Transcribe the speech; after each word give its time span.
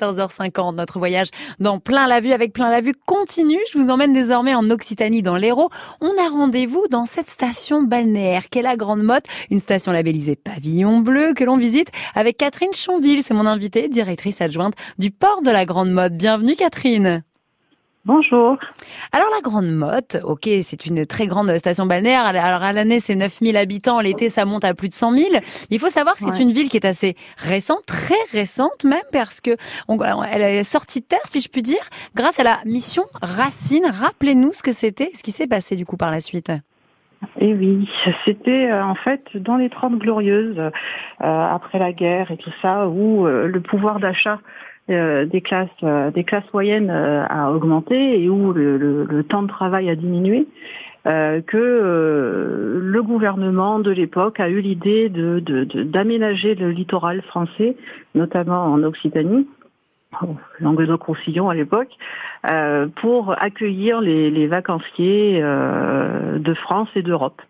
14h50, 0.00 0.76
notre 0.76 0.98
voyage 0.98 1.28
dans 1.58 1.78
Plein 1.78 2.06
la 2.06 2.20
Vue 2.20 2.32
avec 2.32 2.52
Plein 2.52 2.70
la 2.70 2.80
Vue 2.80 2.94
continue. 3.06 3.60
Je 3.72 3.78
vous 3.78 3.90
emmène 3.90 4.12
désormais 4.12 4.54
en 4.54 4.68
Occitanie, 4.70 5.22
dans 5.22 5.36
l'Hérault. 5.36 5.70
On 6.00 6.10
a 6.18 6.28
rendez-vous 6.28 6.84
dans 6.90 7.04
cette 7.04 7.30
station 7.30 7.82
balnéaire 7.82 8.48
qu'est 8.48 8.62
la 8.62 8.76
Grande 8.76 9.02
Motte, 9.02 9.24
une 9.50 9.60
station 9.60 9.92
labellisée 9.92 10.36
Pavillon 10.36 11.00
Bleu 11.00 11.34
que 11.34 11.44
l'on 11.44 11.56
visite 11.56 11.90
avec 12.14 12.36
Catherine 12.36 12.72
Chonville. 12.72 13.22
C'est 13.22 13.34
mon 13.34 13.46
invitée, 13.46 13.88
directrice 13.88 14.40
adjointe 14.40 14.74
du 14.98 15.10
port 15.10 15.42
de 15.42 15.50
la 15.50 15.64
Grande 15.64 15.90
Motte. 15.90 16.14
Bienvenue 16.14 16.54
Catherine. 16.54 17.22
Bonjour. 18.08 18.56
Alors 19.12 19.28
la 19.34 19.42
Grande 19.42 19.70
Motte, 19.70 20.16
ok, 20.24 20.48
c'est 20.62 20.86
une 20.86 21.04
très 21.04 21.26
grande 21.26 21.54
station 21.58 21.84
balnéaire. 21.84 22.24
Alors 22.24 22.62
à 22.62 22.72
l'année, 22.72 23.00
c'est 23.00 23.14
9000 23.14 23.54
habitants. 23.58 24.00
L'été, 24.00 24.30
ça 24.30 24.46
monte 24.46 24.64
à 24.64 24.72
plus 24.72 24.88
de 24.88 24.94
100 24.94 25.12
000. 25.12 25.28
Il 25.68 25.78
faut 25.78 25.90
savoir 25.90 26.14
que 26.14 26.22
c'est 26.22 26.42
une 26.42 26.50
ville 26.50 26.70
qui 26.70 26.78
est 26.78 26.86
assez 26.86 27.16
récente, 27.36 27.84
très 27.86 28.14
récente 28.32 28.86
même, 28.86 29.02
parce 29.12 29.42
que 29.42 29.50
elle 30.32 30.40
est 30.40 30.64
sortie 30.64 31.00
de 31.00 31.04
terre, 31.04 31.26
si 31.26 31.42
je 31.42 31.50
puis 31.50 31.60
dire, 31.60 31.82
grâce 32.14 32.40
à 32.40 32.44
la 32.44 32.60
mission 32.64 33.04
Racine. 33.20 33.84
Rappelez-nous 33.84 34.54
ce 34.54 34.62
que 34.62 34.72
c'était, 34.72 35.10
ce 35.12 35.22
qui 35.22 35.30
s'est 35.30 35.46
passé 35.46 35.76
du 35.76 35.84
coup 35.84 35.98
par 35.98 36.10
la 36.10 36.20
suite. 36.20 36.50
Eh 37.40 37.52
oui, 37.52 37.90
c'était 38.24 38.70
euh, 38.70 38.82
en 38.82 38.94
fait 38.94 39.22
dans 39.34 39.56
les 39.56 39.68
Trente 39.68 39.98
Glorieuses, 39.98 40.58
euh, 40.58 40.70
après 41.20 41.78
la 41.78 41.92
guerre 41.92 42.30
et 42.30 42.38
tout 42.38 42.52
ça, 42.62 42.88
où 42.88 43.26
euh, 43.26 43.46
le 43.46 43.60
pouvoir 43.60 44.00
d'achat 44.00 44.40
euh, 44.90 45.26
des 45.26 45.42
classes 45.42 45.68
euh, 45.82 46.10
des 46.10 46.24
classes 46.24 46.50
moyennes 46.54 46.88
euh, 46.88 47.22
a 47.28 47.52
augmenté 47.52 48.22
et 48.22 48.30
où 48.30 48.54
le, 48.54 49.22
temps 49.28 49.42
de 49.42 49.48
travail 49.48 49.90
a 49.90 49.94
diminué, 49.94 50.46
que 51.04 52.80
le 52.82 53.02
gouvernement 53.02 53.78
de 53.78 53.90
l'époque 53.90 54.40
a 54.40 54.48
eu 54.50 54.60
l'idée 54.60 55.08
de, 55.08 55.40
d'aménager 55.82 56.54
le 56.54 56.70
littoral 56.70 57.22
français, 57.22 57.76
notamment 58.14 58.64
en 58.64 58.82
Occitanie, 58.82 59.46
Languedoc-Roussillon 60.60 61.48
à 61.48 61.54
l'époque, 61.54 61.88
pour 62.96 63.34
accueillir 63.42 64.02
les, 64.02 64.30
les 64.30 64.46
vacanciers 64.48 65.40
de 65.40 66.54
France 66.54 66.88
et 66.94 67.02
d'Europe. 67.02 67.40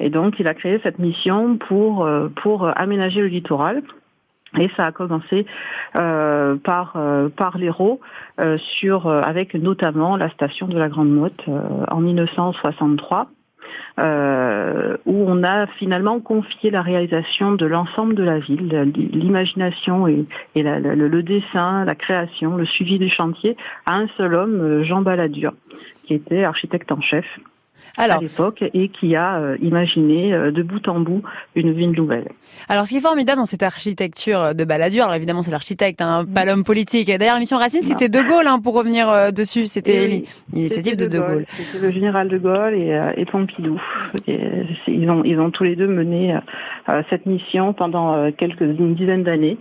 Et 0.00 0.10
donc, 0.10 0.38
il 0.38 0.46
a 0.46 0.52
créé 0.52 0.78
cette 0.82 0.98
mission 0.98 1.56
pour 1.56 2.06
pour 2.42 2.70
aménager 2.78 3.20
le 3.20 3.28
littoral. 3.28 3.82
Et 4.56 4.70
ça 4.76 4.86
a 4.86 4.92
commencé 4.92 5.46
euh, 5.96 6.56
par 6.56 6.94
euh, 6.96 7.28
par 7.28 7.58
l'Hérault 7.58 8.00
euh, 8.40 8.56
sur 8.58 9.06
euh, 9.06 9.20
avec 9.20 9.54
notamment 9.54 10.16
la 10.16 10.30
station 10.30 10.68
de 10.68 10.78
la 10.78 10.88
Grande 10.88 11.10
Motte 11.10 11.44
en 11.90 12.00
1963. 12.00 13.28
où 15.06 15.24
on 15.28 15.42
a 15.42 15.66
finalement 15.78 16.20
confié 16.20 16.70
la 16.70 16.80
réalisation 16.80 17.52
de 17.52 17.66
l'ensemble 17.66 18.14
de 18.14 18.22
la 18.22 18.38
ville, 18.38 18.92
l'imagination 19.12 20.08
et, 20.08 20.24
et 20.54 20.62
le, 20.62 21.22
dessin, 21.22 21.84
la 21.84 21.94
création, 21.94 22.56
le 22.56 22.64
suivi 22.64 22.98
du 22.98 23.10
chantier 23.10 23.56
à 23.84 23.96
un 23.96 24.08
seul 24.16 24.34
homme, 24.34 24.82
Jean 24.84 25.02
Balladur, 25.02 25.52
qui 26.04 26.14
était 26.14 26.44
architecte 26.44 26.90
en 26.92 27.00
chef 27.00 27.26
alors, 27.96 28.18
à 28.18 28.20
l'époque 28.20 28.62
et 28.74 28.88
qui 28.88 29.16
a 29.16 29.38
euh, 29.38 29.56
imaginé 29.60 30.32
euh, 30.32 30.50
de 30.50 30.62
bout 30.62 30.86
en 30.88 31.00
bout 31.00 31.22
une 31.54 31.72
ville 31.72 31.92
nouvelle. 31.92 32.28
Alors, 32.68 32.86
ce 32.86 32.92
qui 32.92 32.98
est 32.98 33.00
formidable 33.00 33.38
dans 33.38 33.46
cette 33.46 33.62
architecture 33.62 34.54
de 34.54 34.64
Balladur, 34.64 35.04
alors 35.04 35.16
évidemment 35.16 35.42
c'est 35.42 35.50
l'architecte, 35.50 36.00
hein, 36.00 36.24
pas 36.32 36.44
l'homme 36.44 36.64
politique. 36.64 37.08
D'ailleurs, 37.08 37.38
Mission 37.38 37.58
Racine, 37.58 37.82
c'était 37.82 38.08
De 38.08 38.22
Gaulle, 38.22 38.46
hein, 38.46 38.60
pour 38.62 38.74
revenir 38.74 39.08
euh, 39.08 39.30
dessus. 39.30 39.66
C'était 39.66 40.24
l'initiative 40.52 40.96
de 40.96 41.06
De 41.06 41.18
Gaulle. 41.18 41.44
C'était 41.48 41.84
le 41.84 41.92
général 41.92 42.28
De 42.28 42.38
Gaulle 42.38 42.74
et, 42.74 43.12
et 43.16 43.24
Pompidou. 43.24 43.80
ils 44.26 45.10
ont 45.10 45.22
ils 45.24 45.38
ont 45.40 45.50
tous 45.50 45.64
les 45.64 45.76
deux 45.76 45.88
mené 45.88 46.36
cette 47.10 47.26
mission 47.26 47.72
pendant 47.72 48.30
quelques 48.32 48.60
une 48.60 48.94
dizaine 48.94 49.24
d'années. 49.24 49.58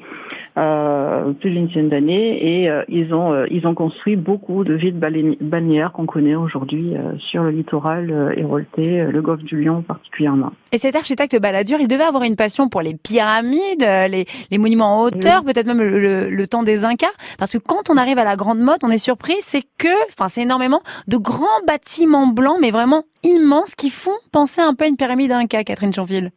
Euh, 0.58 1.34
plus 1.34 1.52
d'une 1.52 1.68
dizaine 1.68 1.90
d'années 1.90 2.62
et 2.64 2.70
euh, 2.70 2.84
ils 2.88 3.14
ont 3.14 3.32
euh, 3.32 3.46
ils 3.52 3.68
ont 3.68 3.76
construit 3.76 4.16
beaucoup 4.16 4.64
de 4.64 4.74
villes 4.74 4.98
balnéaires 5.40 5.92
qu'on 5.92 6.08
connaît 6.08 6.34
aujourd'hui 6.34 6.96
sur 7.20 7.44
le 7.44 7.52
littoral 7.52 8.34
héroltais, 8.36 9.06
le 9.06 9.22
golfe 9.22 9.44
du 9.44 9.62
Lion 9.62 9.84
particulièrement. 9.84 10.52
Et 10.72 10.80
cet 10.80 10.96
architecte 10.96 11.40
Balladur, 11.40 11.80
il 11.80 11.88
devait 11.88 12.06
avoir 12.06 12.24
une 12.24 12.36
passion 12.36 12.70
pour 12.70 12.82
les 12.82 12.96
pyramides, 12.96 13.86
les, 14.10 14.26
les 14.50 14.58
monuments 14.58 14.98
en 14.98 15.04
hauteur, 15.04 15.44
peut-être 15.44 15.68
même 15.68 15.82
le, 15.82 16.30
le, 16.30 16.48
temps 16.48 16.64
des 16.64 16.86
Incas, 16.86 17.08
parce 17.38 17.52
que 17.52 17.58
quand 17.60 17.90
on 17.90 17.98
arrive 17.98 18.18
à 18.18 18.24
la 18.24 18.36
Grande 18.36 18.60
Motte, 18.60 18.84
on 18.84 18.90
est 18.90 18.98
surpris, 18.98 19.36
c'est 19.40 19.64
que, 19.78 19.94
enfin 20.10 20.28
c'est 20.28 20.42
énormément 20.42 20.82
de 21.08 21.18
grands 21.18 21.46
bâtiments 21.68 22.28
blancs, 22.28 22.58
mais 22.60 22.72
vraiment 22.72 23.04
immenses, 23.24 23.76
qui 23.76 23.90
font 23.90 24.18
penser 24.32 24.62
un 24.62 24.74
peu 24.74 24.86
à 24.86 24.88
une 24.88 24.98
pyramide 24.98 25.32
Inca, 25.32 25.64
Catherine 25.64 25.94
Chanville. 25.94 26.32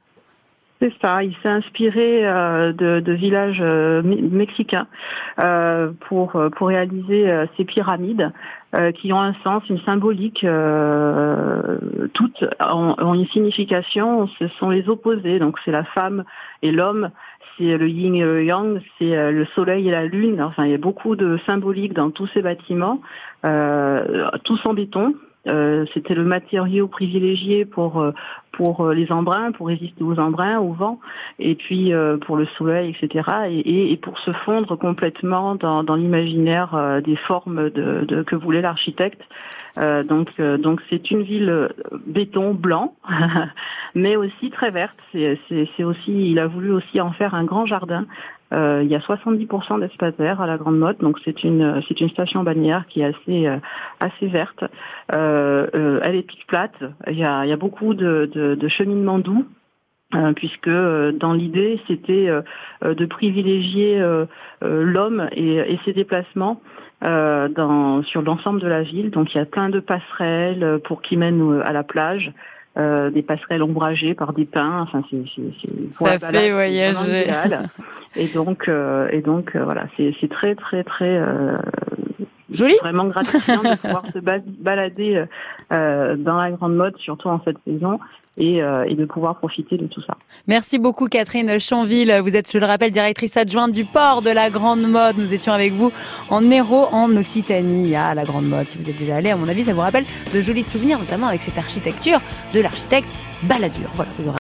C'est 0.81 0.93
ça, 1.03 1.23
il 1.23 1.37
s'est 1.43 1.49
inspiré 1.49 2.27
euh, 2.27 2.73
de, 2.73 3.01
de, 3.01 3.13
villages 3.13 3.61
euh, 3.61 4.01
mexicains 4.03 4.87
euh, 5.39 5.93
pour, 6.09 6.41
pour 6.57 6.69
réaliser 6.69 7.31
ces 7.57 7.65
pyramides 7.65 8.33
qui 8.95 9.13
ont 9.13 9.21
un 9.21 9.35
sens, 9.43 9.69
une 9.69 9.81
symbolique, 9.81 10.47
toutes 12.15 12.45
ont, 12.61 13.15
une 13.15 13.27
signification, 13.27 14.29
ce 14.39 14.47
sont 14.47 14.71
les 14.71 14.89
opposés, 14.89 15.41
donc 15.41 15.59
c'est 15.65 15.73
la 15.73 15.83
femme 15.83 16.23
et 16.63 16.71
l'homme, 16.71 17.11
c'est 17.59 17.77
le 17.77 17.89
yin 17.89 18.15
et 18.15 18.23
le 18.23 18.45
yang, 18.45 18.81
c'est 18.97 19.33
le 19.33 19.45
soleil 19.57 19.89
et 19.89 19.91
la 19.91 20.07
lune, 20.07 20.41
enfin 20.41 20.67
il 20.67 20.71
y 20.71 20.75
a 20.75 20.79
beaucoup 20.79 21.17
de 21.17 21.37
symbolique 21.47 21.95
dans 21.95 22.12
tous 22.12 22.29
ces 22.29 22.43
bâtiments, 22.43 23.01
tous 23.43 24.65
en 24.65 24.73
béton, 24.73 25.15
euh, 25.47 25.87
c'était 25.95 26.15
le 26.15 26.25
matériau 26.25 26.87
privilégié 26.87 27.65
pour 27.65 28.01
euh, 28.01 28.12
pour 28.53 28.81
euh, 28.81 28.94
les 28.94 29.11
embruns, 29.12 29.53
pour 29.53 29.69
résister 29.69 30.03
aux 30.03 30.19
embruns, 30.19 30.59
au 30.59 30.72
vent, 30.72 31.00
et 31.38 31.55
puis 31.55 31.93
pour 32.27 32.37
le 32.37 32.47
soleil, 32.59 32.94
etc. 33.00 33.28
Et, 33.49 33.93
et, 33.93 33.97
pour 33.97 34.19
se 34.19 34.33
fondre 34.33 34.77
complètement 34.78 35.55
dans, 35.55 35.83
dans 35.83 35.94
l'imaginaire 35.94 37.00
des 37.05 37.16
formes 37.16 37.71
de, 37.71 38.05
de 38.06 38.22
que 38.22 38.37
voulait 38.37 38.61
l'architecte. 38.61 39.22
donc 40.09 40.41
donc 40.41 40.81
c'est 40.91 41.11
une 41.11 41.22
ville 41.22 41.69
béton 42.06 42.55
blanc, 42.55 42.94
mais 43.95 44.17
aussi 44.17 44.51
très 44.51 44.71
verte. 44.71 44.97
C'est 45.12 45.84
aussi 45.84 46.31
il 46.31 46.39
a 46.39 46.47
voulu 46.47 46.73
aussi 46.73 47.01
en 47.01 47.12
faire 47.12 47.34
un 47.34 47.45
grand 47.45 47.67
jardin 47.67 48.06
euh, 48.53 48.81
il 48.83 48.91
y 48.91 48.97
a 48.97 48.99
70% 48.99 49.81
d'espace 49.81 50.15
vert 50.19 50.41
à 50.41 50.47
la 50.47 50.59
Grande 50.59 50.78
Motte, 50.78 51.01
donc 51.01 51.19
c'est 51.25 51.45
une 51.45 51.81
c'est 51.87 52.00
une 52.00 52.09
station 52.09 52.43
balnéaire 52.43 52.84
qui 52.89 53.00
est 53.00 53.05
assez 53.05 53.47
euh, 53.47 53.59
assez 54.00 54.27
verte. 54.27 54.65
Euh, 55.12 56.00
elle 56.03 56.17
est 56.17 56.29
toute 56.29 56.45
plate. 56.47 56.75
Il 57.06 57.17
y 57.17 57.25
a, 57.25 57.45
il 57.45 57.49
y 57.49 57.53
a 57.53 57.56
beaucoup 57.56 57.95
de, 57.95 58.29
de, 58.33 58.55
de 58.55 58.69
cheminements 58.69 59.19
doux. 59.19 59.47
puisque 60.34 60.69
dans 60.69 61.33
l'idée 61.33 61.81
c'était 61.87 62.29
de 62.83 63.06
privilégier 63.06 64.03
l'homme 64.61 65.29
et, 65.31 65.59
et, 65.73 65.79
ses 65.84 65.93
déplacements 65.93 66.61
dans, 67.00 68.03
sur 68.03 68.23
l'ensemble 68.23 68.61
de 68.61 68.67
la 68.67 68.83
ville. 68.83 69.11
Donc 69.11 69.33
il 69.33 69.39
y 69.39 69.41
a 69.41 69.47
plein 69.47 69.69
de 69.69 69.79
passerelles 69.79 70.81
pour 70.83 71.00
qui 71.00 71.17
mènent 71.17 71.62
à 71.65 71.73
la 71.73 71.84
plage. 71.84 72.33
Euh, 72.78 73.10
des 73.10 73.22
passerelles 73.22 73.64
ombragées 73.64 74.14
par 74.14 74.32
des 74.32 74.44
pins. 74.44 74.82
Enfin, 74.82 75.03
c'est, 75.10 75.25
ça 75.91 76.20
fait 76.20 76.53
voyager. 76.53 77.26
et 78.14 78.28
donc, 78.28 78.69
euh, 78.69 79.08
et 79.10 79.22
donc, 79.22 79.56
euh, 79.56 79.64
voilà, 79.64 79.86
c'est, 79.97 80.28
très, 80.31 80.54
très, 80.54 80.84
très 80.84 81.20
joli. 82.50 82.75
Vraiment 82.83 83.06
gratifiant 83.06 83.56
de 83.56 83.77
pouvoir 83.81 84.05
se 84.12 84.19
balader 84.19 85.25
dans 85.71 86.37
la 86.37 86.50
grande 86.50 86.77
mode, 86.77 86.97
surtout 86.99 87.28
en 87.28 87.41
cette 87.44 87.59
saison, 87.66 87.99
et, 88.41 88.62
euh, 88.62 88.84
et, 88.88 88.94
de 88.94 89.05
pouvoir 89.05 89.37
profiter 89.37 89.77
de 89.77 89.87
tout 89.87 90.00
ça. 90.03 90.16
Merci 90.47 90.78
beaucoup 90.78 91.09
Catherine 91.09 91.59
Chanville. 91.59 92.21
Vous 92.22 92.34
êtes, 92.37 92.50
je 92.50 92.59
le 92.59 92.66
rappelle, 92.66 92.91
directrice 92.91 93.37
adjointe 93.37 93.72
du 93.72 93.84
port 93.84 94.22
de 94.22 94.31
la 94.31 94.50
Grande 94.50 94.83
Mode. 94.83 95.19
Nous 95.19 95.34
étions 95.34 95.53
avec 95.53 95.72
vous 95.72 95.93
en 96.31 96.50
Hérault, 96.50 96.88
en 96.93 97.15
Occitanie, 97.16 97.94
à 97.94 98.15
la 98.15 98.25
Grande 98.25 98.49
Mode. 98.49 98.69
Si 98.69 98.78
vous 98.78 98.88
êtes 98.88 98.97
déjà 98.97 99.17
allé, 99.17 99.31
à 99.31 99.37
mon 99.37 99.49
avis, 99.49 99.65
ça 99.65 99.75
vous 99.75 99.81
rappelle 99.81 100.06
de 100.32 100.41
jolis 100.41 100.62
souvenirs, 100.62 100.99
notamment 100.99 101.27
avec 101.27 101.43
cette 101.43 101.59
architecture 101.59 102.21
de 102.55 102.61
l'architecte 102.61 103.09
Balladur. 103.43 103.91
Voilà, 103.94 104.11
vous 104.19 104.25
aurez 104.25 104.28